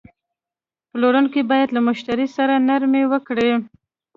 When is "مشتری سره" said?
1.87-2.53